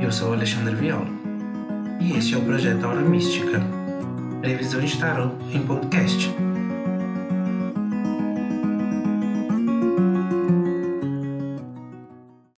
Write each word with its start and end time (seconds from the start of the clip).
Eu 0.00 0.10
sou 0.10 0.32
Alexandre 0.32 0.74
Viola 0.74 1.06
e 2.00 2.16
este 2.16 2.34
é 2.34 2.38
o 2.38 2.40
projeto 2.40 2.84
Aura 2.84 3.02
Mística, 3.02 3.60
previsão 4.40 4.80
de 4.80 4.98
tarot 4.98 5.34
em 5.52 5.60
podcast. 5.60 6.34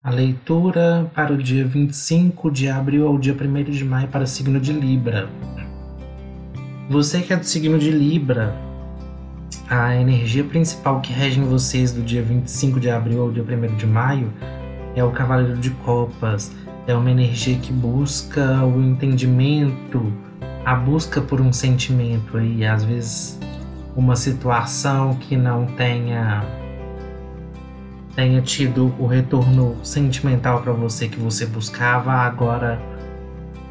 A 0.04 0.10
leitura 0.10 1.10
para 1.12 1.32
o 1.32 1.36
dia 1.36 1.66
25 1.66 2.48
de 2.48 2.68
abril 2.68 3.08
ao 3.08 3.18
dia 3.18 3.34
1 3.34 3.64
de 3.64 3.84
maio 3.84 4.06
para 4.06 4.22
o 4.22 4.26
signo 4.26 4.60
de 4.60 4.72
Libra. 4.72 5.28
Você 6.88 7.22
que 7.22 7.32
é 7.32 7.36
do 7.36 7.44
signo 7.44 7.76
de 7.76 7.90
Libra, 7.90 8.54
a 9.68 9.96
energia 9.96 10.44
principal 10.44 11.00
que 11.00 11.12
rege 11.12 11.40
em 11.40 11.44
vocês 11.44 11.92
do 11.92 12.02
dia 12.02 12.22
25 12.22 12.78
de 12.78 12.88
abril 12.88 13.20
ao 13.22 13.32
dia 13.32 13.42
1 13.42 13.76
de 13.76 13.86
maio 13.86 14.32
é 14.94 15.02
o 15.02 15.10
Cavaleiro 15.10 15.56
de 15.56 15.70
Copas. 15.70 16.52
É 16.86 16.94
uma 16.94 17.10
energia 17.10 17.56
que 17.58 17.72
busca 17.72 18.64
o 18.64 18.80
entendimento, 18.80 20.12
a 20.64 20.74
busca 20.74 21.20
por 21.20 21.40
um 21.40 21.52
sentimento 21.52 22.36
aí, 22.36 22.64
às 22.64 22.84
vezes 22.84 23.38
uma 23.94 24.16
situação 24.16 25.14
que 25.14 25.36
não 25.36 25.66
tenha 25.66 26.44
tenha 28.14 28.42
tido 28.42 28.94
o 28.98 29.06
retorno 29.06 29.76
sentimental 29.82 30.60
para 30.60 30.72
você 30.72 31.08
que 31.08 31.18
você 31.18 31.46
buscava, 31.46 32.12
agora 32.12 32.80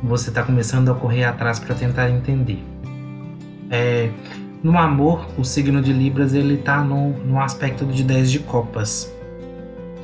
você 0.02 0.30
está 0.30 0.42
começando 0.42 0.90
a 0.90 0.96
correr 0.96 1.26
atrás 1.26 1.60
para 1.60 1.76
tentar 1.76 2.10
entender. 2.10 2.64
É, 3.70 4.10
no 4.64 4.78
amor, 4.78 5.28
o 5.38 5.44
signo 5.44 5.82
de 5.82 5.94
Libras 5.94 6.34
ele 6.34 6.56
está 6.56 6.84
no, 6.84 7.10
no 7.20 7.40
aspecto 7.40 7.86
de 7.86 8.04
10 8.04 8.32
de 8.32 8.40
copas, 8.40 9.14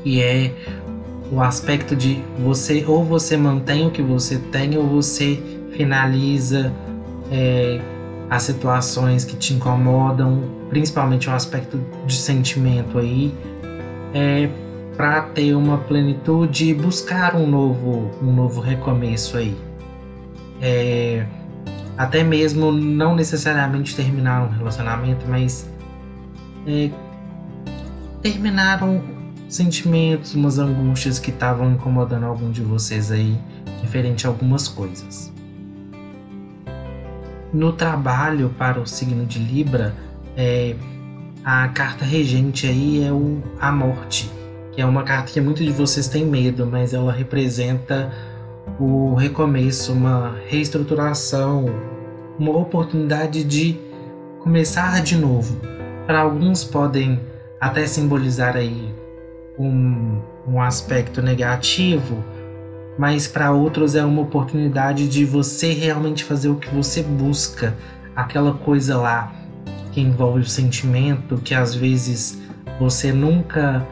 que 0.04 0.22
é 0.22 0.54
o 1.32 1.42
aspecto 1.42 1.96
de 1.96 2.24
você 2.40 2.86
ou 2.88 3.04
você 3.04 3.36
mantém 3.36 3.88
o 3.88 3.92
que 3.92 4.02
você 4.02 4.38
tem 4.38 4.78
ou 4.78 4.88
você 4.88 5.42
finaliza 5.72 6.74
é, 7.32 7.82
as 8.30 8.44
situações 8.44 9.26
que 9.26 9.36
te 9.36 9.54
incomodam, 9.54 10.44
principalmente 10.70 11.30
o 11.30 11.34
aspecto 11.34 11.80
de 12.06 12.16
sentimento 12.16 12.98
aí, 12.98 13.34
é, 14.14 14.50
para 14.96 15.22
ter 15.22 15.54
uma 15.54 15.78
plenitude 15.78 16.70
e 16.70 16.74
buscar 16.74 17.36
um 17.36 17.48
novo, 17.48 18.12
um 18.22 18.34
novo 18.34 18.62
recomeço 18.62 19.38
aí. 19.38 19.56
É, 20.62 21.26
até 21.98 22.24
mesmo 22.24 22.72
não 22.72 23.16
necessariamente 23.16 23.96
terminar 23.96 24.44
um 24.44 24.50
relacionamento, 24.50 25.26
mas 25.28 25.70
é, 26.66 26.90
terminar 28.22 28.84
um, 28.84 29.17
sentimentos, 29.48 30.36
umas 30.36 30.60
angústias 30.60 31.20
que 31.20 31.32
estavam 31.32 31.72
incomodando 31.72 32.26
algum 32.26 32.52
de 32.52 32.62
vocês 32.62 33.12
aí, 33.12 33.38
referente 33.82 34.26
a 34.28 34.30
algumas 34.30 34.68
coisas. 34.68 35.34
No 37.54 37.72
trabalho 37.72 38.54
para 38.58 38.80
o 38.80 38.86
signo 38.86 39.26
de 39.26 39.40
Libra, 39.40 39.96
é, 40.36 40.76
a 41.44 41.68
carta 41.70 42.04
regente 42.04 42.68
aí 42.68 43.04
é 43.04 43.12
o, 43.12 43.42
a 43.60 43.72
morte, 43.72 44.30
que 44.74 44.82
é 44.82 44.86
uma 44.86 45.04
carta 45.04 45.32
que 45.32 45.40
muitos 45.40 45.66
de 45.66 45.72
vocês 45.72 46.08
têm 46.08 46.26
medo, 46.26 46.66
mas 46.66 46.94
ela 46.94 47.12
representa 47.12 48.12
o 48.80 49.16
recomeço, 49.16 49.94
uma 49.94 50.36
reestruturação, 50.48 51.66
uma 52.38 52.56
oportunidade 52.56 53.44
de 53.46 53.80
começar 54.42 55.02
de 55.02 55.16
novo. 55.16 55.58
Para 56.06 56.20
alguns 56.20 56.64
podem 56.64 57.20
até 57.60 57.88
simbolizar 57.88 58.56
aí 58.56 58.94
um, 59.58 60.22
um 60.48 60.62
aspecto 60.62 61.22
negativo, 61.22 62.24
mas 62.98 63.28
para 63.28 63.52
outros 63.52 63.96
é 63.96 64.04
uma 64.04 64.22
oportunidade 64.22 65.08
de 65.08 65.26
você 65.26 65.74
realmente 65.74 66.24
fazer 66.24 66.50
o 66.50 66.56
que 66.56 66.74
você 66.74 67.04
busca, 67.04 67.76
aquela 68.16 68.54
coisa 68.54 68.98
lá 68.98 69.34
que 69.92 70.02
envolve 70.02 70.42
o 70.42 70.46
sentimento, 70.46 71.38
que 71.38 71.54
às 71.54 71.74
vezes 71.74 72.42
você 72.80 73.12
nunca 73.12 73.86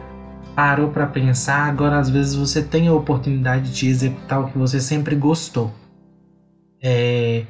parou 0.55 0.89
para 0.89 1.05
pensar, 1.05 1.67
agora 1.67 1.99
às 1.99 2.09
vezes 2.09 2.35
você 2.35 2.61
tem 2.61 2.87
a 2.87 2.93
oportunidade 2.93 3.73
de 3.73 3.87
executar 3.87 4.41
o 4.41 4.47
que 4.47 4.57
você 4.57 4.79
sempre 4.79 5.15
gostou. 5.15 5.73
É, 6.81 7.45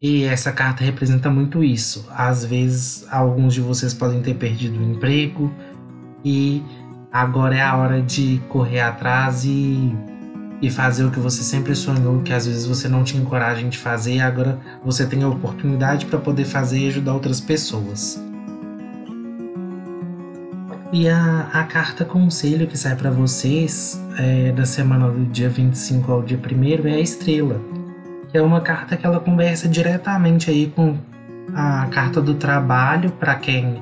e 0.00 0.24
essa 0.24 0.52
carta 0.52 0.84
representa 0.84 1.30
muito 1.30 1.64
isso. 1.64 2.06
Às 2.10 2.44
vezes, 2.44 3.06
alguns 3.10 3.54
de 3.54 3.60
vocês 3.60 3.92
podem 3.94 4.20
ter 4.20 4.34
perdido 4.34 4.78
o 4.78 4.82
emprego 4.82 5.52
e 6.24 6.62
Agora 7.14 7.54
é 7.54 7.62
a 7.62 7.76
hora 7.76 8.02
de 8.02 8.42
correr 8.48 8.80
atrás 8.80 9.44
e, 9.44 9.96
e 10.60 10.68
fazer 10.68 11.04
o 11.04 11.12
que 11.12 11.20
você 11.20 11.44
sempre 11.44 11.72
sonhou, 11.72 12.20
que 12.22 12.32
às 12.32 12.44
vezes 12.44 12.66
você 12.66 12.88
não 12.88 13.04
tinha 13.04 13.24
coragem 13.24 13.68
de 13.68 13.78
fazer, 13.78 14.18
agora 14.18 14.58
você 14.84 15.06
tem 15.06 15.22
a 15.22 15.28
oportunidade 15.28 16.06
para 16.06 16.18
poder 16.18 16.44
fazer 16.44 16.80
e 16.80 16.88
ajudar 16.88 17.14
outras 17.14 17.40
pessoas. 17.40 18.20
E 20.92 21.08
a, 21.08 21.48
a 21.52 21.62
carta 21.62 22.04
conselho 22.04 22.66
que 22.66 22.76
sai 22.76 22.96
para 22.96 23.12
vocês 23.12 23.96
é, 24.18 24.50
da 24.50 24.66
semana 24.66 25.08
do 25.08 25.24
dia 25.26 25.48
25 25.48 26.10
ao 26.10 26.20
dia 26.20 26.36
1 26.36 26.88
é 26.88 26.94
a 26.94 27.00
estrela, 27.00 27.60
que 28.28 28.36
é 28.36 28.42
uma 28.42 28.60
carta 28.60 28.96
que 28.96 29.06
ela 29.06 29.20
conversa 29.20 29.68
diretamente 29.68 30.50
aí 30.50 30.66
com 30.74 30.98
a 31.54 31.86
carta 31.92 32.20
do 32.20 32.34
trabalho 32.34 33.12
para 33.12 33.36
quem 33.36 33.80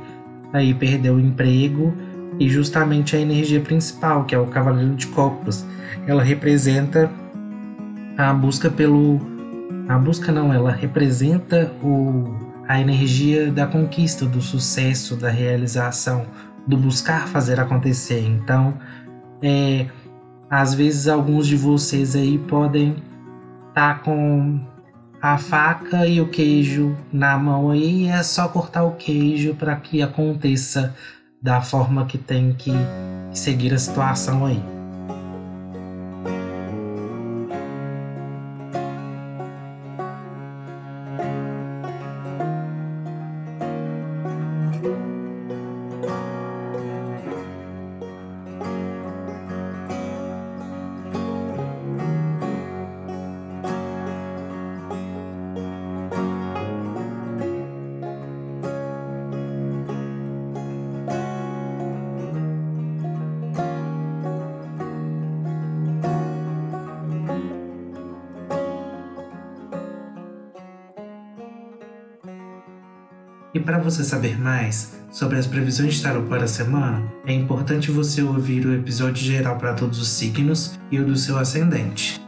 aí 0.53 0.75
perdeu 0.75 1.14
o 1.14 1.20
emprego 1.20 1.94
e 2.43 2.49
justamente 2.49 3.15
a 3.15 3.21
energia 3.21 3.61
principal, 3.61 4.25
que 4.25 4.35
é 4.35 4.39
o 4.39 4.47
Cavaleiro 4.47 4.97
de 4.97 5.07
Copas. 5.07 5.65
Ela 6.09 6.23
representa 6.25 7.09
a 8.19 8.33
busca 8.35 8.69
pelo. 8.69 9.21
A 9.89 9.97
busca 9.97 10.33
não, 10.33 10.53
ela 10.53 10.73
representa 10.73 11.71
o, 11.83 12.35
a 12.67 12.81
energia 12.81 13.51
da 13.53 13.67
conquista, 13.67 14.27
do 14.27 14.41
sucesso, 14.41 15.15
da 15.15 15.31
realização, 15.31 16.27
do 16.67 16.77
buscar 16.77 17.29
fazer 17.29 17.61
acontecer. 17.61 18.27
Então, 18.27 18.75
é, 19.41 19.87
às 20.51 20.75
vezes 20.75 21.07
alguns 21.07 21.47
de 21.47 21.57
vocês 21.57 22.17
aí 22.17 22.39
podem 22.39 22.97
estar 23.69 23.99
tá 23.99 24.01
com 24.01 24.61
a 25.21 25.39
faca 25.39 26.09
e 26.09 26.21
o 26.21 26.29
queijo 26.29 26.97
na 27.13 27.39
mão 27.39 27.71
aí, 27.71 28.09
é 28.09 28.21
só 28.25 28.49
cortar 28.49 28.83
o 28.83 28.97
queijo 28.97 29.55
para 29.55 29.77
que 29.77 30.03
aconteça 30.03 30.93
da 31.43 31.61
forma 31.61 32.07
que 32.07 32.17
tem 32.17 32.53
que 32.53 32.73
seguir 33.33 33.75
a 33.75 33.79
situação 33.79 34.47
aí. 34.47 34.72
E 73.55 73.61
para 73.61 73.79
você 73.79 74.03
saber 74.03 74.41
mais 74.41 74.99
sobre 75.11 75.39
as 75.39 75.47
previsões 75.47 75.95
de 75.95 76.03
tarot 76.03 76.27
para 76.27 76.45
a 76.45 76.49
semana, 76.49 77.05
é 77.27 77.33
importante 77.33 77.91
você 77.91 78.23
ouvir 78.23 78.67
o 78.67 78.75
episódio 78.75 79.23
geral 79.23 79.59
para 79.59 79.75
todos 79.75 80.01
os 80.01 80.09
signos 80.09 80.79
e 80.91 80.99
o 80.99 81.05
do 81.05 81.17
seu 81.17 81.39
ascendente. 81.39 82.21